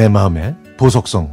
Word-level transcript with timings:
내 0.00 0.08
마음의 0.08 0.56
보석성 0.78 1.30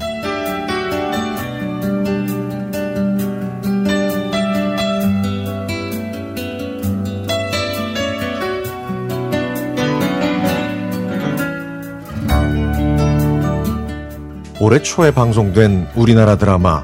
올해 14.59 14.81
초에 14.81 15.11
방송된 15.11 15.87
우리나라 15.95 16.35
드라마 16.35 16.83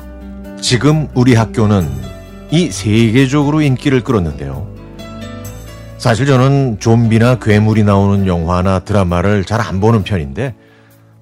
지금 0.61 1.09
우리 1.13 1.35
학교는 1.35 1.85
이 2.49 2.71
세계적으로 2.71 3.59
인기를 3.59 4.05
끌었는데요. 4.05 4.73
사실 5.97 6.27
저는 6.27 6.77
좀비나 6.79 7.39
괴물이 7.39 7.83
나오는 7.83 8.25
영화나 8.25 8.79
드라마를 8.79 9.43
잘 9.43 9.59
안 9.59 9.81
보는 9.81 10.03
편인데 10.03 10.55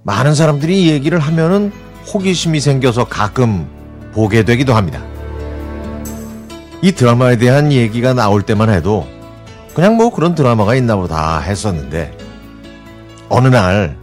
많은 0.03 0.33
사람들이 0.33 0.83
이 0.83 0.89
얘기를 0.89 1.19
하면은 1.19 1.71
호기심이 2.11 2.59
생겨서 2.59 3.05
가끔 3.05 3.67
보게 4.13 4.43
되기도 4.43 4.73
합니다. 4.73 5.03
이 6.81 6.91
드라마에 6.91 7.37
대한 7.37 7.71
얘기가 7.71 8.13
나올 8.13 8.41
때만 8.41 8.69
해도 8.69 9.07
그냥 9.75 9.95
뭐 9.97 10.11
그런 10.11 10.33
드라마가 10.33 10.75
있나 10.75 10.95
보다 10.95 11.39
했었는데 11.39 12.17
어느 13.29 13.47
날 13.47 13.95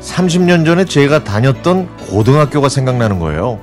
30년 0.00 0.64
전에 0.64 0.84
제가 0.84 1.24
다녔던 1.24 1.96
고등학교가 1.96 2.68
생각나는 2.68 3.18
거예요. 3.18 3.60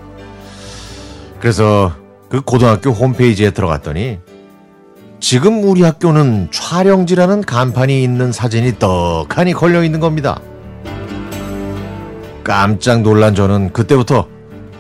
그래서 1.40 1.94
그 2.28 2.42
고등학교 2.42 2.92
홈페이지에 2.92 3.52
들어갔더니 3.52 4.20
지금 5.22 5.64
우리 5.64 5.84
학교는 5.84 6.50
촬영지라는 6.52 7.42
간판이 7.42 8.04
있는 8.04 8.34
사진이 8.34 8.78
떡하니 8.78 9.54
걸려 9.54 9.84
있는 9.84 10.02
겁니다. 10.02 10.42
깜짝 12.44 13.02
놀란 13.02 13.36
저는 13.36 13.72
그때부터 13.74 14.28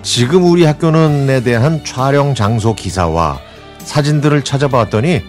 지금 0.01 0.43
우리 0.43 0.65
학교는에 0.65 1.41
대한 1.43 1.83
촬영 1.85 2.35
장소 2.35 2.75
기사와 2.75 3.39
사진들을 3.79 4.43
찾아봤더니 4.43 5.21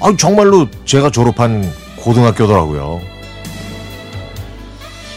아, 0.00 0.14
정말로 0.16 0.68
제가 0.84 1.10
졸업한 1.10 1.68
고등학교더라고요. 1.96 3.00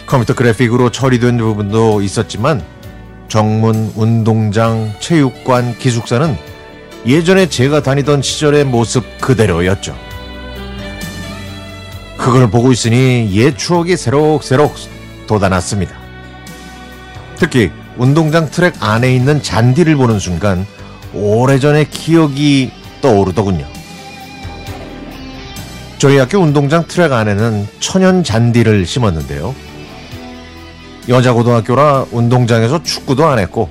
컴퓨터 0.05 0.35
그래픽으로 0.35 0.91
처리된 0.91 1.37
부분도 1.37 2.01
있었지만 2.01 2.63
정문, 3.27 3.91
운동장, 3.95 4.93
체육관, 4.99 5.77
기숙사는 5.77 6.37
예전에 7.07 7.49
제가 7.49 7.81
다니던 7.81 8.21
시절의 8.21 8.65
모습 8.65 9.03
그대로였죠. 9.19 9.95
그걸 12.17 12.49
보고 12.49 12.71
있으니 12.71 13.29
옛 13.33 13.57
추억이 13.57 13.97
새록새록 13.97 14.75
돋아났습니다. 15.27 16.04
특히 17.37 17.71
운동장 17.97 18.49
트랙 18.49 18.75
안에 18.81 19.13
있는 19.13 19.41
잔디를 19.41 19.95
보는 19.95 20.19
순간 20.19 20.65
오래전의 21.13 21.89
기억이 21.89 22.71
떠오르더군요. 23.01 23.65
저희 25.97 26.17
학교 26.17 26.39
운동장 26.39 26.85
트랙 26.87 27.11
안에는 27.13 27.67
천연 27.79 28.23
잔디를 28.23 28.85
심었는데요. 28.85 29.55
여자 31.07 31.33
고등학교라 31.33 32.07
운동장에서 32.11 32.83
축구도 32.83 33.25
안 33.27 33.39
했고 33.39 33.69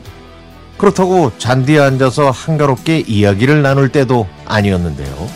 그렇다고 0.79 1.33
잔디에 1.39 1.81
앉아서 1.81 2.31
한가롭게 2.31 3.01
이야기를 3.01 3.63
나눌 3.63 3.89
때도 3.89 4.27
아니었는데요. 4.47 5.29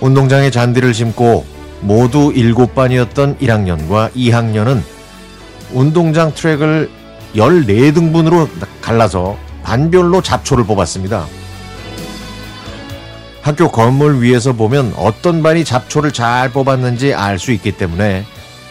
운동장에 0.00 0.50
잔디를 0.50 0.92
심고 0.92 1.44
모두 1.80 2.32
7반이었던 2.32 3.38
1학년과 3.38 4.12
2학년은 4.12 4.95
운동장 5.72 6.32
트랙을 6.34 6.90
14등분으로 7.34 8.48
갈라서 8.80 9.36
반별로 9.62 10.22
잡초를 10.22 10.64
뽑았습니다. 10.64 11.26
학교 13.42 13.70
건물 13.70 14.22
위에서 14.22 14.52
보면 14.54 14.94
어떤 14.96 15.42
반이 15.42 15.64
잡초를 15.64 16.12
잘 16.12 16.50
뽑았는지 16.50 17.14
알 17.14 17.38
수 17.38 17.52
있기 17.52 17.72
때문에 17.72 18.24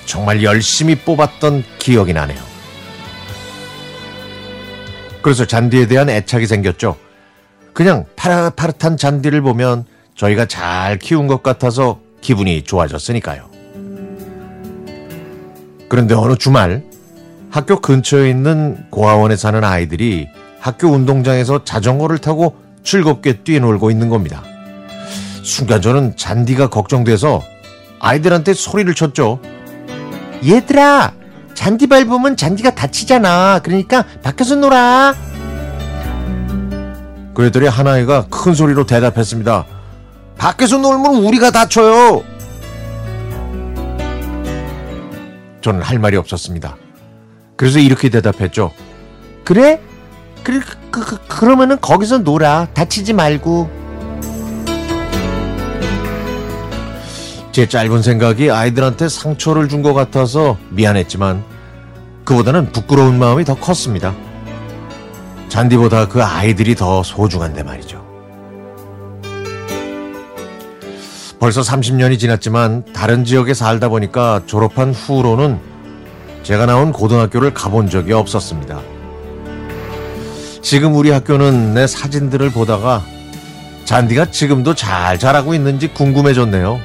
정말 0.06 0.44
열심히 0.44 0.96
뽑았던 0.96 1.64
기억이 1.80 2.14
나네요. 2.14 2.40
그래서 5.22 5.46
잔디에 5.46 5.88
대한 5.88 6.10
애착이 6.10 6.46
생겼죠. 6.46 6.98
그냥 7.74 8.06
파릇파릇한 8.16 8.98
잔디를 8.98 9.42
보면 9.42 9.86
저희가 10.16 10.46
잘 10.46 10.98
키운 11.00 11.28
것 11.28 11.42
같아서 11.42 12.00
기분이 12.22 12.64
좋아졌으니까요. 12.64 13.55
그런데 15.96 16.14
어느 16.14 16.36
주말 16.36 16.84
학교 17.50 17.80
근처에 17.80 18.30
있는 18.30 18.86
고아원에 18.90 19.38
사는 19.38 19.64
아이들이 19.64 20.28
학교 20.60 20.90
운동장에서 20.90 21.64
자전거를 21.64 22.18
타고 22.18 22.58
즐겁게 22.84 23.44
뛰놀고 23.44 23.92
있는 23.92 24.10
겁니다. 24.10 24.44
순간 25.42 25.82
저는 25.82 26.18
잔디가 26.18 26.68
걱정돼서 26.68 27.42
아이들한테 28.02 28.54
소리를 28.54 28.94
쳤죠. 28.94 29.40
얘들아, 30.46 31.14
잔디 31.54 31.88
밟으면 31.88 32.36
잔디가 32.36 32.76
다치잖아. 32.76 33.62
그러니까 33.64 34.04
밖에서 34.22 34.56
놀아. 34.56 35.16
그랬더니 37.34 37.68
한 37.68 37.88
아이가 37.88 38.26
큰 38.30 38.54
소리로 38.54 38.86
대답했습니다. 38.86 39.66
밖에서 40.38 40.78
놀면 40.78 41.24
우리가 41.24 41.52
다쳐요. 41.52 42.35
저는 45.66 45.82
할 45.82 45.98
말이 45.98 46.16
없었습니다. 46.16 46.78
그래서 47.56 47.80
이렇게 47.80 48.10
대답했죠. 48.10 48.72
그래? 49.44 49.82
그래, 50.44 50.60
그, 50.92 51.04
그, 51.04 51.18
그러면은 51.28 51.82
거기서 51.82 52.20
놀아. 52.20 52.68
다치지 52.76 53.14
말고. 53.14 53.68
제 57.52 57.68
짧은 57.68 58.04
생각이 58.04 58.52
아이들한테 58.52 59.10
상처를 59.10 59.68
준 59.68 59.82
것 59.82 59.96
같아서 59.96 60.56
미안했지만 60.70 61.44
그보다는 62.26 62.72
부끄러운 62.72 63.18
마음이 63.18 63.44
더 63.44 63.56
컸습니다. 63.56 64.14
잔디보다 65.50 66.08
그 66.10 66.22
아이들이 66.24 66.76
더 66.76 67.02
소중한데 67.02 67.64
말이죠. 67.64 68.05
벌써 71.46 71.62
30년이 71.62 72.18
지났지만 72.18 72.84
다른 72.92 73.24
지역에 73.24 73.54
살다 73.54 73.90
보니까 73.90 74.42
졸업한 74.48 74.96
후로는 74.96 75.60
제가 76.42 76.66
나온 76.66 76.92
고등학교를 76.92 77.54
가본 77.54 77.88
적이 77.88 78.14
없었습니다. 78.14 78.82
지금 80.64 80.96
우리 80.96 81.12
학교는 81.12 81.76
내 81.76 81.86
사진들을 81.86 82.50
보다가 82.50 83.04
잔디가 83.84 84.32
지금도 84.32 84.74
잘 84.74 85.20
자라고 85.20 85.54
있는지 85.54 85.88
궁금해졌네요. 85.90 86.80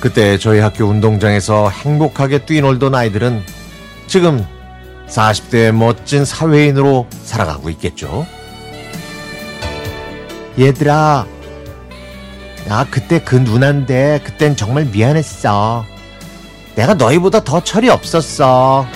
그때 0.00 0.36
저희 0.36 0.58
학교 0.58 0.86
운동장에서 0.86 1.70
행복하게 1.70 2.46
뛰놀던 2.46 2.96
아이들은 2.96 3.44
지금 4.08 4.44
40대의 5.06 5.70
멋진 5.70 6.24
사회인으로 6.24 7.06
살아가고 7.22 7.70
있겠죠. 7.70 8.26
얘들아, 10.58 11.26
나 12.66 12.84
그때 12.88 13.20
그 13.20 13.36
누나인데 13.36 14.20
그땐 14.24 14.56
정말 14.56 14.84
미안했어. 14.84 15.84
내가 16.76 16.94
너희보다 16.94 17.42
더 17.42 17.62
철이 17.62 17.88
없었어. 17.88 18.86